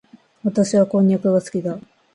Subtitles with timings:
[0.43, 1.77] 私はこんにゃくが好きだ。